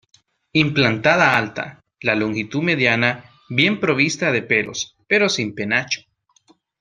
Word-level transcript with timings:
Implantada 0.61 1.27
alta, 1.41 1.65
de 2.09 2.15
longitud 2.15 2.63
mediana, 2.71 3.11
bien 3.61 3.79
provista 3.79 4.31
de 4.31 4.41
pelos, 4.41 4.79
pero 5.07 5.29
sin 5.29 5.53
penacho. 5.53 6.01